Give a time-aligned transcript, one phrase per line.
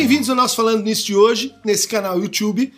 [0.00, 2.72] Bem-vindos ao nosso Falando Nisso de hoje, nesse canal YouTube,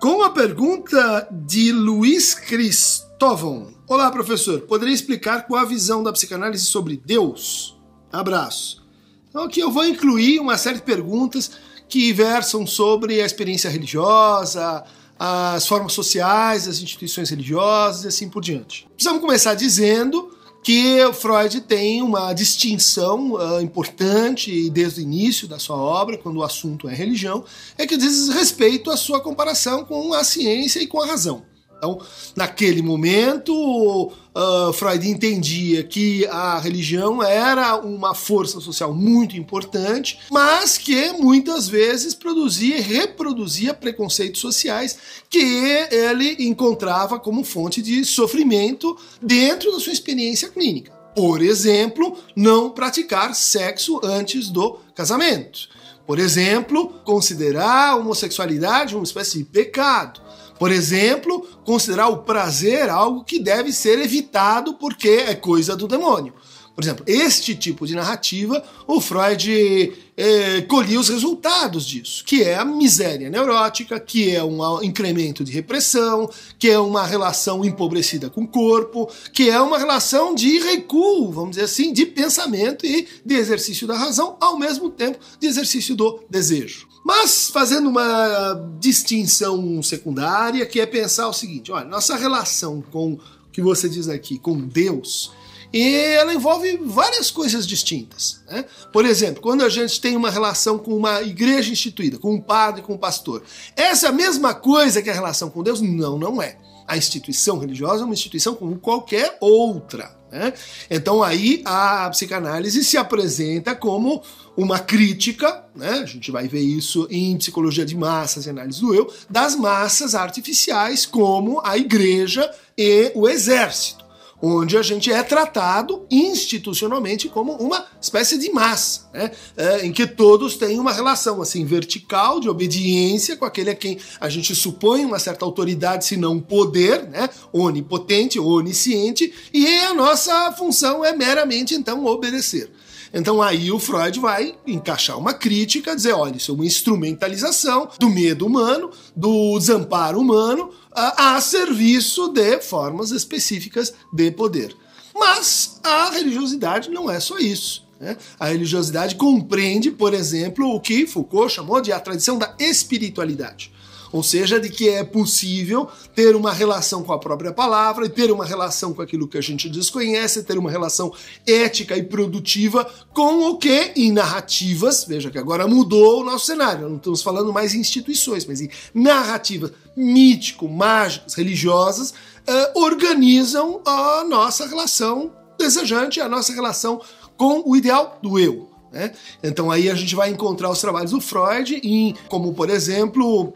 [0.00, 3.74] com a pergunta de Luiz Cristóvão.
[3.88, 4.60] Olá, professor.
[4.60, 7.76] Poderia explicar qual a visão da psicanálise sobre Deus?
[8.12, 8.86] Abraço.
[9.28, 11.50] Então aqui eu vou incluir uma série de perguntas
[11.88, 14.84] que versam sobre a experiência religiosa,
[15.18, 18.88] as formas sociais, as instituições religiosas e assim por diante.
[18.94, 20.30] Precisamos começar dizendo
[20.62, 26.42] que Freud tem uma distinção uh, importante desde o início da sua obra, quando o
[26.42, 27.44] assunto é religião,
[27.76, 31.47] é que diz respeito à sua comparação com a ciência e com a razão.
[31.78, 32.00] Então,
[32.34, 40.76] naquele momento, uh, Freud entendia que a religião era uma força social muito importante, mas
[40.76, 44.98] que muitas vezes produzia e reproduzia preconceitos sociais
[45.30, 50.92] que ele encontrava como fonte de sofrimento dentro da sua experiência clínica.
[51.14, 55.68] Por exemplo, não praticar sexo antes do casamento.
[56.06, 60.27] Por exemplo, considerar a homossexualidade uma espécie de pecado
[60.58, 66.34] por exemplo, considerar o prazer algo que deve ser evitado porque é coisa do demônio.
[66.78, 72.54] Por exemplo, este tipo de narrativa, o Freud eh, colhia os resultados disso, que é
[72.54, 78.42] a miséria neurótica, que é um incremento de repressão, que é uma relação empobrecida com
[78.42, 83.34] o corpo, que é uma relação de recuo, vamos dizer assim, de pensamento e de
[83.34, 86.86] exercício da razão, ao mesmo tempo de exercício do desejo.
[87.04, 93.20] Mas fazendo uma distinção secundária, que é pensar o seguinte: olha, nossa relação com o
[93.50, 95.32] que você diz aqui, com Deus,
[95.72, 98.40] e ela envolve várias coisas distintas.
[98.48, 98.64] Né?
[98.92, 102.82] Por exemplo, quando a gente tem uma relação com uma igreja instituída, com um padre,
[102.82, 103.42] com um pastor,
[103.76, 105.80] essa é a mesma coisa que a relação com Deus?
[105.80, 106.56] Não, não é.
[106.86, 110.16] A instituição religiosa é uma instituição como qualquer outra.
[110.32, 110.54] Né?
[110.90, 114.22] Então aí a psicanálise se apresenta como
[114.56, 115.90] uma crítica, né?
[115.90, 120.14] a gente vai ver isso em psicologia de massas e análise do eu, das massas
[120.14, 124.07] artificiais como a igreja e o exército
[124.40, 129.30] onde a gente é tratado institucionalmente como uma espécie de massa, né?
[129.56, 133.98] É, em que todos têm uma relação assim vertical de obediência com aquele a quem
[134.20, 137.28] a gente supõe uma certa autoridade, se não poder, né?
[137.52, 142.70] onipotente, onisciente, e a nossa função é meramente então obedecer.
[143.12, 148.08] Então aí o Freud vai encaixar uma crítica, dizer, olha, isso é uma instrumentalização do
[148.08, 154.76] medo humano, do desamparo humano, a, a serviço de formas específicas de poder.
[155.14, 157.86] Mas a religiosidade não é só isso.
[157.98, 158.16] Né?
[158.38, 163.72] A religiosidade compreende, por exemplo, o que Foucault chamou de a tradição da espiritualidade
[164.12, 168.30] ou seja, de que é possível ter uma relação com a própria palavra e ter
[168.30, 171.12] uma relação com aquilo que a gente desconhece, ter uma relação
[171.46, 176.88] ética e produtiva com o que em narrativas, veja que agora mudou o nosso cenário,
[176.88, 184.24] não estamos falando mais em instituições, mas em narrativas mítico, mágicas, religiosas, uh, organizam a
[184.24, 187.00] nossa relação desejante, a nossa relação
[187.36, 188.70] com o ideal do eu.
[188.92, 189.12] Né?
[189.42, 193.54] Então aí a gente vai encontrar os trabalhos do Freud em, como por exemplo,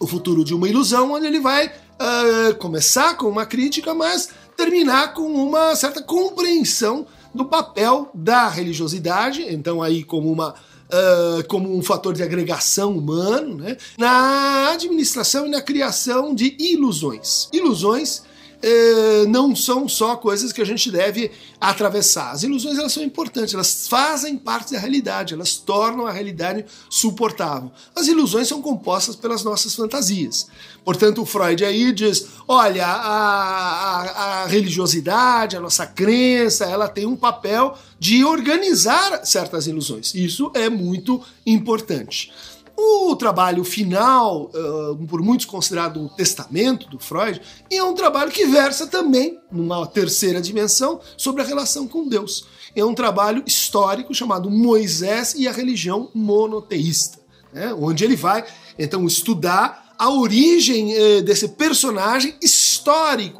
[0.00, 5.14] o futuro de uma ilusão, onde ele vai uh, começar com uma crítica, mas terminar
[5.14, 10.54] com uma certa compreensão do papel da religiosidade, então aí como uma
[10.88, 17.48] uh, como um fator de agregação humano, né, na administração e na criação de ilusões.
[17.52, 18.22] Ilusões
[18.62, 21.30] eh, não são só coisas que a gente deve
[21.60, 22.32] atravessar.
[22.32, 27.70] As ilusões elas são importantes, elas fazem parte da realidade, elas tornam a realidade suportável.
[27.94, 30.48] As ilusões são compostas pelas nossas fantasias.
[30.84, 37.06] Portanto, o Freud aí diz: olha, a, a, a religiosidade, a nossa crença, ela tem
[37.06, 40.14] um papel de organizar certas ilusões.
[40.14, 42.32] Isso é muito importante.
[42.80, 48.46] O trabalho final, uh, por muitos considerado o testamento do Freud, é um trabalho que
[48.46, 52.46] versa também, numa terceira dimensão, sobre a relação com Deus.
[52.76, 57.18] É um trabalho histórico chamado Moisés e a religião monoteísta,
[57.52, 57.74] né?
[57.74, 58.44] onde ele vai
[58.78, 62.57] então estudar a origem eh, desse personagem histórico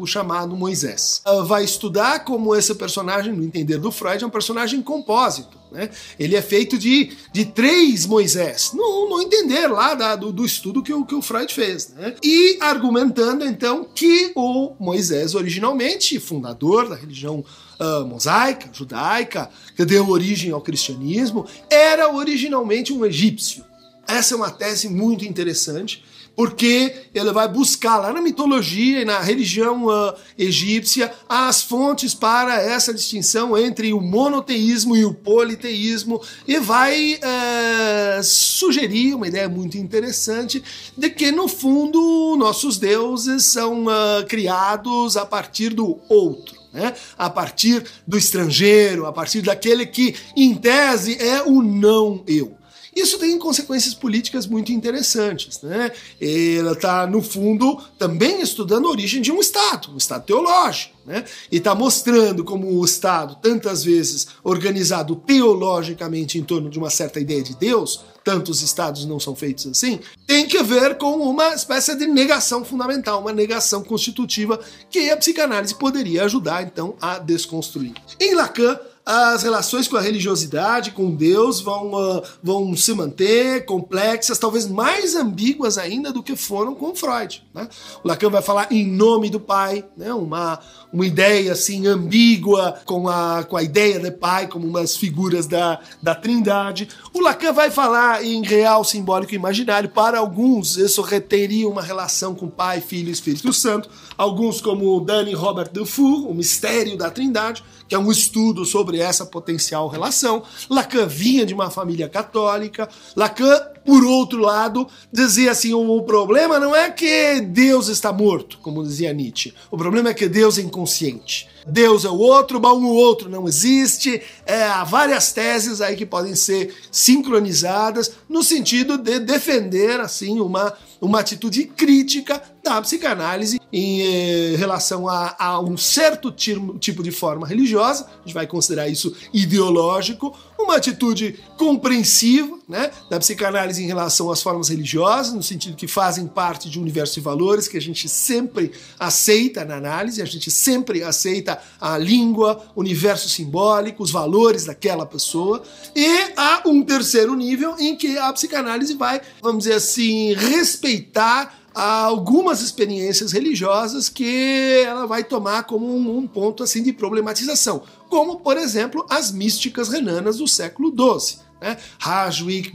[0.06, 1.23] chamado Moisés.
[1.27, 5.59] Uh, vai estudar como esse personagem, no entender do Freud, é um personagem compósito.
[5.71, 5.91] Né?
[6.19, 10.93] Ele é feito de, de três Moisés, no entender lá da, do, do, estudo que
[10.93, 11.91] o, que o Freud fez.
[11.91, 12.15] Né?
[12.23, 17.45] E argumentando então que o Moisés, originalmente fundador da religião
[17.79, 23.65] uh, mosaica, judaica, que deu origem ao cristianismo, era originalmente um egípcio.
[24.06, 26.03] Essa é uma tese muito interessante
[26.38, 32.62] porque ele vai buscar lá na mitologia e na religião uh, egípcia as fontes para
[32.62, 39.76] essa distinção entre o monoteísmo e o politeísmo e vai uh, sugerir uma ideia muito
[39.79, 40.62] interessante
[40.96, 46.56] de que, no fundo, nossos deuses são uh, criados a partir do outro.
[46.73, 46.94] Né?
[47.19, 52.57] A partir do estrangeiro, a partir daquele que, em tese, é o não eu.
[52.99, 55.62] Isso tem consequências políticas muito interessantes.
[55.62, 55.93] Né?
[56.21, 60.97] Ela está, no fundo, também estudando a origem de um Estado, um Estado teológico.
[61.06, 61.25] Né?
[61.50, 67.21] E está mostrando como o Estado, tantas vezes organizado teologicamente em torno de uma certa
[67.21, 71.97] ideia de Deus, tantos Estados não são feitos assim, tem que ver com uma espécie
[71.97, 74.61] de negação fundamental, uma negação constitutiva
[74.91, 77.95] que a psicanálise poderia ajudar, então, a desconstruir.
[78.21, 78.79] Em Lacan,
[79.10, 85.16] as relações com a religiosidade, com Deus, vão, uh, vão se manter complexas, talvez mais
[85.16, 87.43] ambíguas ainda do que foram com Freud.
[87.55, 87.66] Né?
[88.05, 90.12] O Lacan vai falar em nome do pai, né?
[90.12, 90.60] uma,
[90.93, 95.81] uma ideia assim ambígua com a, com a ideia de pai como umas figuras da,
[96.02, 96.87] da trindade.
[97.14, 99.88] O Lacan vai falar em real, simbólico e imaginário.
[99.88, 103.88] Para alguns, isso reteria uma relação com pai, filho e Espírito Santo.
[104.19, 109.25] Alguns, como Danny Robert Dufour, o mistério da trindade, que é um estudo sobre essa
[109.25, 110.43] potencial relação.
[110.69, 112.89] Lacan vinha de uma família católica.
[113.17, 118.83] Lacan, por outro lado, dizia assim: o problema não é que Deus está morto, como
[118.83, 119.55] dizia Nietzsche.
[119.71, 121.49] O problema é que Deus é inconsciente.
[121.69, 124.20] Deus é o outro, mas o outro não existe.
[124.47, 130.75] É, há várias teses aí que podem ser sincronizadas no sentido de defender assim uma,
[131.00, 137.47] uma atitude crítica da psicanálise em eh, relação a, a, um certo tipo de forma
[137.47, 140.37] religiosa, a gente vai considerar isso ideológico,
[140.69, 146.26] uma atitude compreensiva né, da psicanálise em relação às formas religiosas, no sentido que fazem
[146.26, 150.50] parte de um universo de valores que a gente sempre aceita na análise, a gente
[150.50, 155.62] sempre aceita a língua, o universo simbólico, os valores daquela pessoa,
[155.97, 156.06] e
[156.37, 163.32] há um terceiro nível em que a psicanálise vai, vamos dizer assim, respeitar algumas experiências
[163.32, 169.06] religiosas que ela vai tomar como um, um, ponto assim de problematização, como por exemplo
[169.08, 171.76] as místicas renanas do século XII né?
[171.98, 172.72] Rajwik,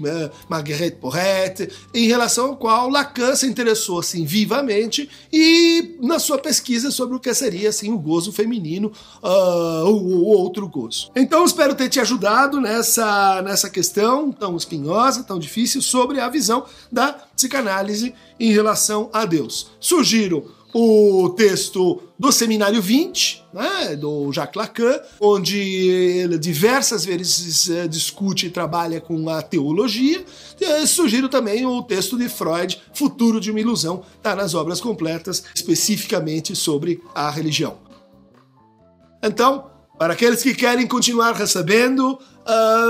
[0.50, 6.91] Marguerite Porret, em relação ao qual Lacan se interessou assim, vivamente e na sua pesquisa
[6.91, 8.91] sobre o que seria assim, o gozo feminino
[9.21, 11.11] uh, ou, ou outro gozo.
[11.15, 16.65] Então espero ter te ajudado nessa, nessa questão tão espinhosa, tão difícil, sobre a visão
[16.91, 19.72] da psicanálise em relação a Deus.
[19.80, 27.88] Sugiro o texto do Seminário 20, né, do Jacques Lacan, onde ele diversas vezes eh,
[27.88, 30.25] discute e trabalha com a teologia.
[30.60, 35.44] E sugiro também o texto de Freud, Futuro de uma Ilusão, está nas obras completas,
[35.54, 37.78] especificamente sobre a religião.
[39.22, 39.69] Então,
[40.00, 42.18] para aqueles que querem continuar recebendo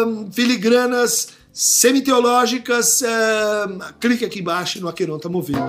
[0.08, 5.62] um, filigranas semiteológicas, um, clique aqui embaixo no Aqueronta Movendo.